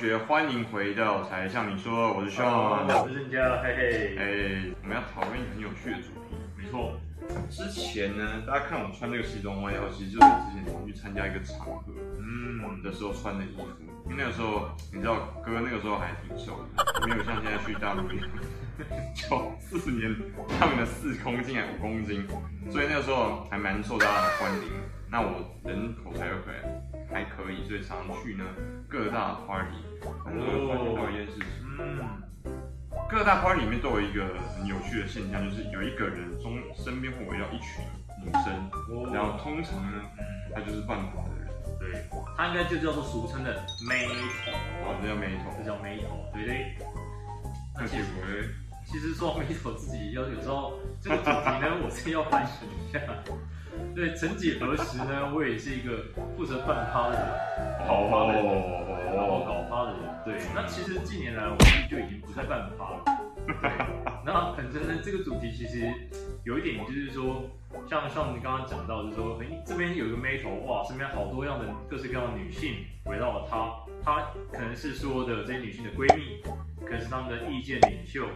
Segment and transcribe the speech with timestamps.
[0.00, 4.16] 学，欢迎回到柴 Sean 你说，我是 Sean，我是郑家，嘿嘿。
[4.16, 6.40] 哎，我们要讨论一个很有趣的主题。
[6.56, 6.98] 没错，
[7.50, 13.68] 之前呢，大家看我穿这个西装外套，其实就是我之前常去参加一个场合，嗯，的时候穿的衣服。
[14.08, 18.26] 因为那个时候，你知道哥那个时候还挺瘦的，没有像现在去大陆一样，
[19.14, 20.16] 九四年
[20.58, 22.26] 胖了四公斤还五公斤，
[22.70, 24.72] 所以那个时候还蛮受大家的欢迎。
[25.10, 26.36] 那我人口才会
[27.12, 28.44] 还可以，所以常常去呢
[28.88, 29.76] 各大 party，
[30.24, 31.46] 然后会发现到一件事情，
[31.78, 32.22] 嗯，
[33.08, 34.24] 各大 party 里面都有一个
[34.56, 37.84] 很有趣的现象，就是有一个人中身边会围绕一群
[38.24, 40.02] 女生，然后通常呢，
[40.54, 41.50] 他就是半趴的人。
[41.78, 42.04] 对，
[42.36, 43.54] 他应该就叫做俗称的
[43.88, 44.52] 妹头，
[44.84, 46.76] 哦，这叫妹头，这叫妹头，对对。
[47.74, 48.54] 那其实，
[48.84, 53.00] 其实说妹头自己要有时候这个主题呢，我是要反省一下。
[53.94, 56.04] 对，曾几何时呢，我也是一个
[56.36, 58.44] 负责办趴的人，搞趴的人，
[59.14, 60.00] 然后搞趴的人。
[60.24, 61.58] 对，那其实近年来我们
[61.90, 63.04] 就已经不再办趴了。
[63.46, 63.70] 对，
[64.24, 65.92] 那本身呢，这个主题其实
[66.44, 67.50] 有一点就是说。
[67.88, 76.42] 像像你刚刚讲到，就是说，哎、欸，这边有一个妹头，哇，身边好多样的各式各样的女性围绕了她，她可能是说的这些女性的闺蜜，
[76.84, 78.26] 可能是他们的意见领袖，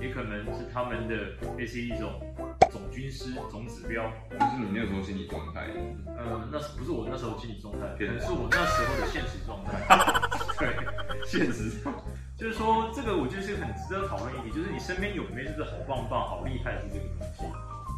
[0.00, 1.14] 也可能是他们的
[1.56, 2.10] 类似一种
[2.72, 4.10] 总军师、总指标。
[4.30, 5.68] 就是你那时候心理状态？
[6.06, 7.86] 嗯，那是不是我那时候心理状态？
[7.98, 9.78] 可能是我那时候的现实状态。
[10.58, 10.74] 对，
[11.26, 11.92] 现实上
[12.36, 17.44] 就是说，这个我觉得是很值得讨论一点，就是你身边有没有就是好棒棒、好厉害的这个东西。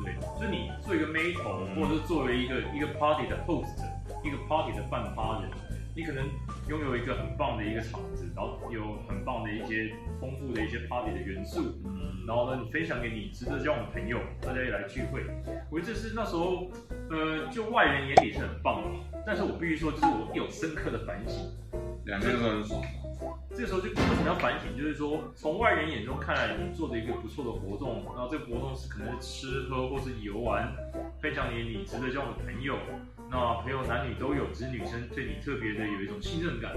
[0.02, 3.78] 对，就你做一个妹头，或者是作为一个一个 party 的 host，
[4.24, 5.50] 一个 party 的办趴人，
[5.96, 6.28] 你可能
[6.68, 15.22] 拥有一个很棒的一个场子，然后有很棒的一些丰富的一些 party 的元素，嗯，然后呢，你分享给你值得交往的朋友，大家也来聚会，
[15.70, 16.68] 我觉得这是那时候，
[17.10, 21.48] 呃，就外人眼里是很棒的，但是我必须说，就是我有深刻的反省，
[22.06, 22.82] 两个人都很爽。
[23.50, 24.76] 这个时候就为什么要反省？
[24.76, 30.74] 就是说，从外人眼中看来，你做的一个不错的活动，然后这个活动是可能是吃喝或是游玩，
[31.22, 32.76] 分享给你值得交往的朋友，
[33.34, 36.70] 那朋友男女都有，只是女生对你特别的有一种信任感。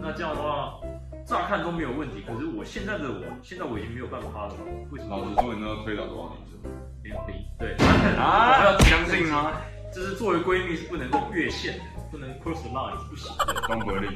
[0.00, 0.78] 那这样的话，
[1.26, 2.22] 乍看都没有问题。
[2.24, 4.54] 可是我现在的我，现在我已经没有办法了。
[4.92, 5.16] 为什么？
[5.18, 6.70] 老实说，你那个推倒多少女生？
[7.02, 7.44] 零零。
[7.58, 7.74] 对
[8.14, 9.58] 啊，要相信吗？
[9.92, 13.60] 这是作为闺蜜是不能够越线的，不能 cross the line 是不行的。
[13.66, 14.06] 东伯利，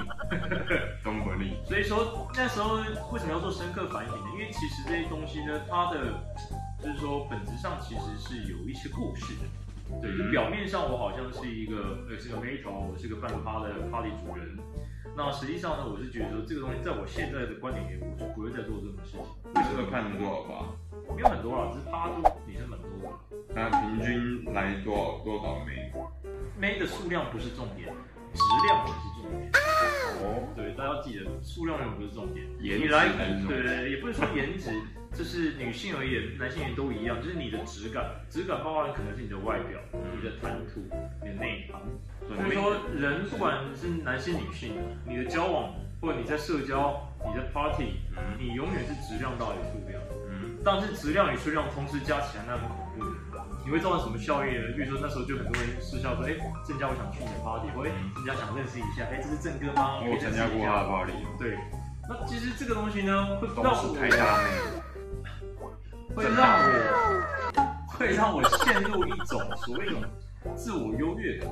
[1.03, 1.57] 东伯利。
[1.67, 2.77] 所以说那时候
[3.11, 4.25] 为什么要做深刻反省呢？
[4.35, 6.15] 因为其实这些东西呢，它的
[6.81, 9.72] 就是说本质上其实是有一些故事的。
[10.01, 14.59] 对，就表面上我好像是一个呃是个妹头，我是个办趴的 party 主人。
[15.15, 19.21] 那实际上呢，我是觉得说这个东西在我现在的观点里面，我是不会再做这种事情。
[19.55, 20.73] 为什么看多少吧？
[21.15, 23.09] 没有很多啦，只是趴多女生蛮多的。
[23.55, 25.93] 那平均来多少多少妹？
[26.59, 27.93] 妹的数量不是重点，
[28.33, 29.53] 质量才是重点。
[30.25, 32.47] 哦，对，大家要记得，数量永远不是重点。
[32.61, 34.71] 颜值对，对对，也不是说颜值，
[35.15, 40.81] 这是女性而言，男性也都一样，就是你的质感，质感包含可能是你的外表、你的谈吐、
[41.21, 41.81] 你的内涵。
[42.27, 44.75] 所以说，人不管是男性女性，
[45.07, 46.97] 你的交往或者你在社交、
[47.27, 48.01] 你的 party，
[48.39, 50.01] 你永远是质量大于数量。
[50.65, 53.43] 但是质量与数量同时加起来，那很恐怖的。
[53.65, 54.73] 你会造成什么效应呢？
[54.77, 56.35] 比如说那时候就很多人私下说，哎，
[56.67, 60.01] 郑家我想去你的 party，或哎，郑家想认识一下，哎，这是郑哥吗？
[60.01, 61.13] 我参加过他的 party。
[61.39, 61.59] 对，
[62.09, 64.41] 那其实这个东西呢，会让我太大
[66.15, 70.09] 会让我会让我陷入一种所谓的
[70.55, 71.49] 自我优越感。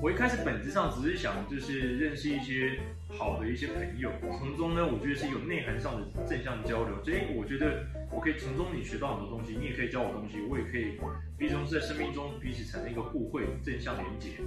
[0.00, 2.78] 我一开始本质上只是想就是认识一些
[3.08, 7.02] 好的一些朋友，从中呢，我觉得是有内涵上的正向交流。
[7.04, 10.98] 所以我觉得我可以从中你学到很多东西，你也可以教我东西，我也可以，
[11.38, 14.40] 毕竟是在生命中彼此产生一个互惠正向连接。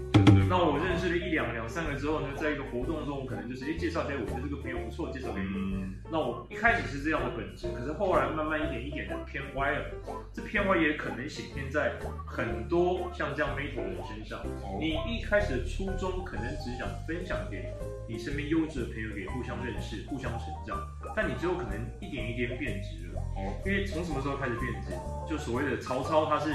[0.50, 5.86] 那我认识了一两两三个之后呢，在一个活动中，我可能就是哎介绍给我觉得这个朋友不错，介绍给你。
[6.10, 9.86] 那我一开始是这样的本质，可是后来慢慢一点一点的偏歪了。
[10.34, 11.94] 这偏歪也可能显现在
[12.26, 14.42] 很多像这样妹头的人身上。
[14.80, 17.74] 你一开始的初衷可能只想分享给
[18.08, 20.80] 你身边优质的朋友，给互相认识、互相成长，
[21.14, 23.22] 但你之后可能一点一点变质了。
[23.36, 24.92] 哦，因为从什么时候开始变质？
[25.30, 26.54] 就所谓的曹操，他是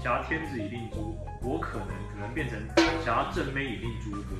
[0.00, 2.56] 挟天子以令诸侯，我可能可能变成
[3.04, 4.36] 挟正妹以令诸葛。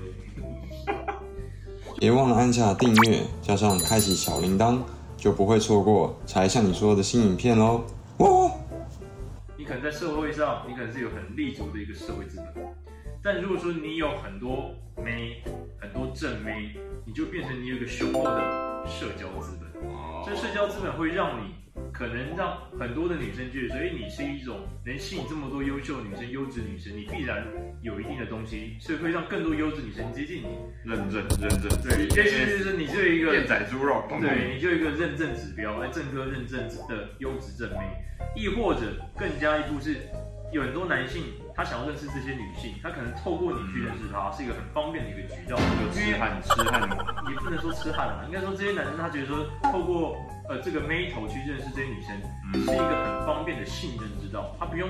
[1.98, 4.78] 别忘了按下订阅，加上开启小铃铛，
[5.16, 7.84] 就不会错过柴 Sean 你说的新影片喽。
[8.18, 8.52] 哦，
[9.56, 12.64] 你可能在社会上，你可能是有很立足的一个社会资本。
[13.24, 15.42] 但如果说你有很多妹，
[15.80, 16.74] 很多正妹，
[17.06, 19.70] 你就变成你有一个雄厚的社交资本。
[19.82, 21.54] 哦这社交资本会让你
[21.92, 27.44] 可能让很多的女生觉得说，哎，你是一种能吸引这么多优秀女生、优质女生，你必然
[27.80, 30.48] 有一定的东西，所以会让更多优质女生接近你。
[30.84, 37.78] 认证，认证，对，其实就是你就有一个电仔猪肉，对，你就有一个认证指标，来正科认证的优质正妹，
[38.36, 38.80] 亦或者
[39.16, 39.96] 更加一步是。
[40.52, 41.22] 有很多男性，
[41.54, 45.56] 他想要认识这些女性，他可能透过你去认识她，是一个很方便的一个渠道。
[45.56, 46.82] 有痴汉，痴汉，
[47.30, 50.16] 也不能说痴汉了，应该说这些男生他觉得说，透过
[50.48, 52.16] 呃这个妹头去认识这些女生，
[52.54, 54.88] 是一个很方便的信任之道，他不用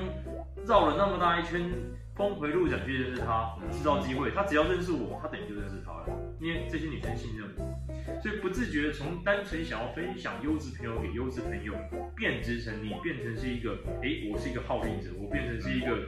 [0.65, 1.69] 绕了那么大一圈，
[2.15, 6.07] 峰回路转去认识她，制造机会，他只要认识我，他等于就认识她了，
[6.39, 7.73] 因为这些女生信任我。
[8.21, 11.73] 所以不自觉的从单纯想要分享优质朋友给优质朋友，
[12.15, 16.05] 变质成你变成是一个，哎、欸，我是一个号令者，我变成是一个，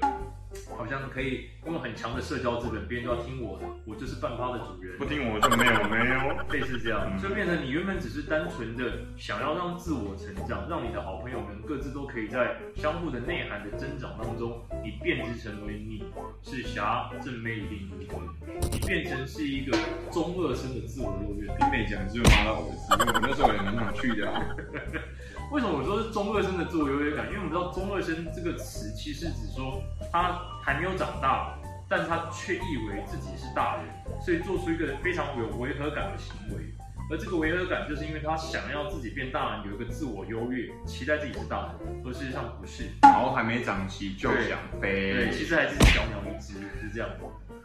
[0.78, 16.04] 好像可以用很强的社交资本，别人都要听我的，我就是半趴的主人，不听我就没有没有， 类似这样，就变成你原本只是单纯的想要让自我成长，让你的好朋友们各自都可以在相互的内涵的增长当中，你变质成为你
[16.44, 19.78] 是侠正妹一定就是你变成是一个
[20.12, 24.30] 中二生的自我优越，你每讲只有妈到儿子，因为我那时候也蛮想去的。
[24.30, 24.56] 啊。
[25.52, 27.28] 为什么我说是中二生的自我优越感？
[27.28, 29.82] 因为我们知道“中二生”这个词其实只说
[30.12, 31.58] 他还没有长大，
[31.88, 33.86] 但他却以为自己是大人，
[34.22, 36.64] 所以做出一个非常有违和感的行为。
[37.12, 42.90] 而这个违和感，就是因为他想要自己变大人，有一个自我优越，期待自己是大人，而事实上不是。
[43.04, 47.10] 毛还没长齐就想飞，对，其实还是小鸟一只，是这样。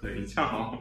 [0.03, 0.79] 对，你这样好，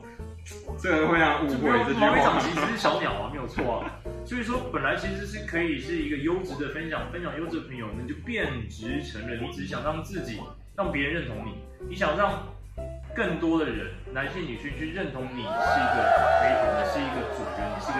[0.77, 1.69] 这个会让误会。
[1.93, 3.91] 毛没长齐只是小鸟啊，没有错啊。
[4.29, 10.39] 所以说，本来其实是可以是一个优质的分享，分享优质的朋友，你就变质成了你只想让自己，
[10.75, 11.55] 让别人认同你，
[11.89, 12.43] 你想让。
[13.15, 15.97] 更多的人，男性、女性去认同你是一个
[16.39, 17.99] 陪同，你是一个主角，你是个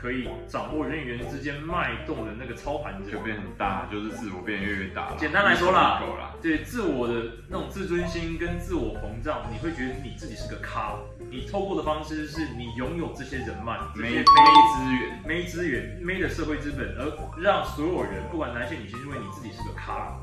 [0.00, 5.12] 可以掌握人与人之间脉动的那个操盘者，就变很大，就是自我变越来越大。
[5.18, 6.00] 简单来说啦，
[6.40, 7.14] 对自我的
[7.48, 10.94] 那种自尊心跟自我膨胀，你会觉得你自己是个咖。
[11.28, 20.16] 你透过的方式是你拥有这些人脉、没没资源、没资源、没的社会资本，而让所有人，不管男性、女性，认为你自己是个咖。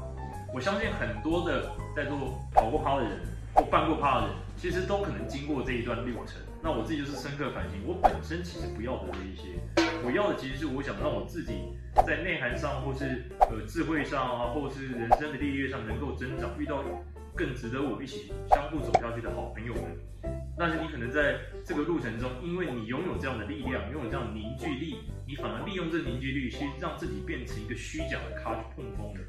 [0.53, 2.17] 我相信很多的在做
[2.53, 3.19] 跑过趴的人。
[3.57, 6.35] 或办过趴的人，其实都可能经过这一段路程。
[6.65, 9.53] 那我自己就是深刻反省，我本身其实不要的这一些，
[10.03, 11.61] 我要的其实是我想让我自己
[12.07, 13.21] 在内涵上，或是
[13.51, 16.81] 呃智慧上啊，或是人生的历练上能够增长，遇到
[17.35, 19.83] 更值得我一起相互走下去的好朋友们。
[20.57, 29.19] 但是你可能在这个路程中，因为你拥有这样的力量，拥有这样的凝聚力，你反而利用这凝聚力，其实让自己变成一个虚假的咖去碰风的。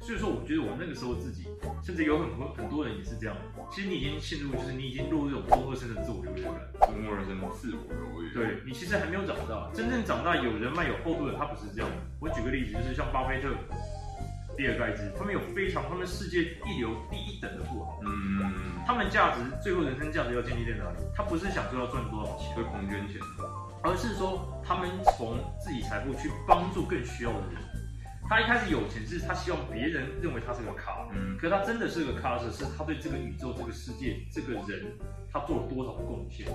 [0.00, 1.44] 所以说，我觉得我那个时候自己，
[1.84, 3.36] 甚至有很多很多人也是这样。
[3.70, 6.56] 其实你已经陷入，就是你已经落入这种中二生的自我优越感，
[6.88, 7.84] 中二生的自我
[8.16, 8.32] 优越。
[8.32, 11.96] 对，你其实还没有长大，真正长大有人脉有厚度的，他不是这样的。
[12.18, 13.52] 我举个例子，就是像巴菲特。
[14.60, 18.52] 比尔盖茨，他们有非常，他们世界一流第一等的富豪，嗯，
[18.86, 20.98] 他们价值最后人生价值要建立在哪里？
[21.16, 23.16] 他不是想说要赚多少钱，会狂捐钱，
[23.82, 27.56] 而是说他们从自己财富去帮助更需要的人。
[28.28, 34.92] 他一开始有钱是他希望别人认为他是个咖，嗯，可是他真的是个咖的是，是他对这个宇宙、这个世界、这个人，
[35.32, 36.46] 他做了多少贡献。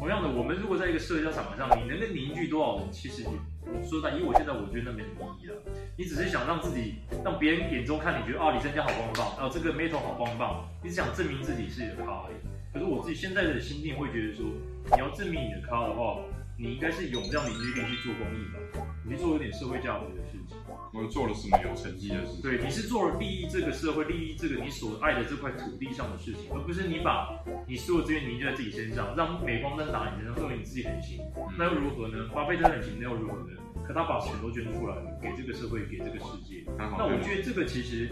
[0.00, 3.38] 同样的，我们如果在一个社交场合上，你能够凝聚多少人，其实你。
[3.55, 5.56] 我说在，以我现在我觉得那没什么意义了。
[5.96, 10.68] 你只是想让自己，让别人眼中看你觉得啊，李昇家好棒棒，啊，这个妹头好棒棒。
[10.82, 12.36] 你只想证明自己是一个咖而已。
[12.72, 14.46] 可是我自己现在的心境会觉得说，
[14.92, 16.18] 你要证明你的咖的话，
[16.58, 20.56] 你应该是有这样凝聚力去做公益吧，你去做有点社会价值的事情。
[20.94, 22.42] 我做了什么有成绩的事情？
[22.42, 27.28] 对，你是做了利益这个社会、利益这个你所爱的这块土地上的事情，而不是你把
[27.68, 31.20] 你所有资源凝聚在自己身上，让镁光灯打你身上，认为你自己很行。
[31.58, 32.28] 那又如何呢？
[32.34, 33.52] 巴菲特很行，那又如何呢？
[33.86, 36.64] 可他把钱都捐出来了，给这个社会，给这个世界。
[36.78, 38.10] 那我觉得这个其实，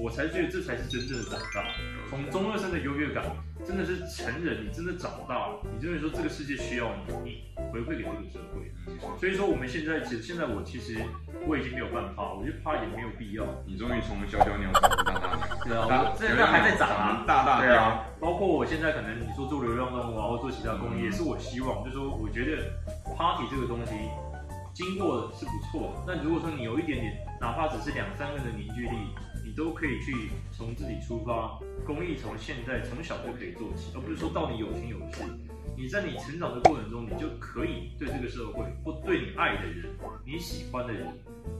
[0.00, 1.64] 我才觉得这才是真正的长大。
[2.08, 3.24] 从中二生的优越感，
[3.66, 8.72] 真的是成人，你真的长大了，你真的说这个世界需要你，你回馈给这个社会。
[9.18, 10.98] 所以说我们现在其实现在我其实
[11.46, 13.44] 我已经没有办法，我觉得怕也没有必要。
[13.66, 15.48] 你终于从小小鸟长成大大鸟。
[15.64, 18.04] 对啊，这个还在长啊，大大对啊。
[18.20, 22.64] 包括我现在可能你说做流浪动物啊，或做其他公益，也是我希望，就是说我觉得
[23.16, 23.92] party 这个东西。
[24.72, 28.96] 经过是不错的，那如果说你有一点点，哪怕只是两三个人的凝聚力，
[29.50, 35.24] 你都可以去从自己出发，公益从现在从小就可以做起，而不是说到你有钱有势，
[35.76, 39.86] 你在你成长的过程中，你就可以对这个社会或对你爱的人、
[40.24, 41.12] 你喜欢的人，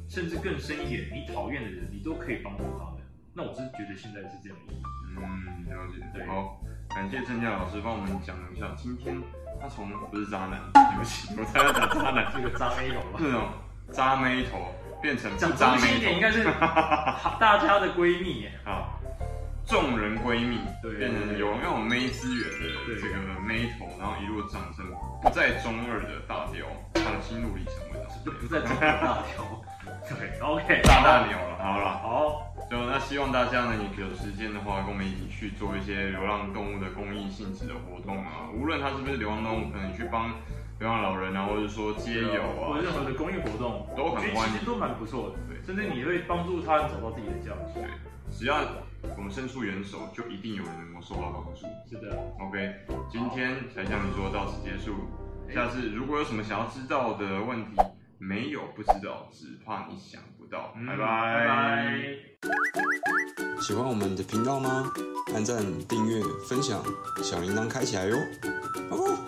[0.09, 3.03] 甚至更深一点，你讨厌的人，你都可以帮助他们。
[3.35, 4.75] 那我是觉得现在是这样的。
[5.17, 6.07] 嗯，了解。
[6.15, 6.63] 对，好，
[6.95, 9.21] 感谢郑佳老师帮我们讲一下今天。
[9.61, 13.19] 他从不是渣男，对不起，我才要讲渣男， 这个渣妹头吧？
[13.19, 13.49] 这种
[13.93, 16.45] 渣妹头变成讲中心一点，应该是
[17.41, 18.89] 大家的闺蜜啊，
[19.67, 24.85] 众人闺蜜，对，变成有那种妹资源的这个妹头，然后一路长成
[25.23, 29.63] 不再中二的大雕，创心路历程为什就不在中二大雕，
[30.09, 40.31] 对，OK，大大牛了，好了，好，就那希望大家呢，你有时间的话，跟我们一起去做一些流浪动物的公益性质的活动啊，无论它是不是流浪动物，可能去帮。
[40.81, 45.37] 流浪老人啊，或者说街友啊，或者任何的公益活动都很欢迎，其实都蛮不错的。
[45.47, 47.75] 对，甚至你会帮助他人找到自己的价值。
[47.75, 47.85] 对，
[48.33, 48.57] 只要
[49.15, 51.67] 我们伸出援手，就一定有人能够受到帮助。
[51.87, 52.17] 是的。
[52.41, 52.75] OK，
[53.11, 54.95] 今天才向你说到此结束。
[55.53, 57.77] 下次如果有什么想要知道的问题，
[58.17, 60.73] 没有不知道，只怕你想不到。
[60.87, 62.07] 拜拜拜拜。
[63.61, 64.91] 喜欢我们的频道吗？
[65.35, 66.83] 按赞、订阅、分享，
[67.23, 68.17] 小铃铛开起来哟。
[68.89, 69.19] 哦。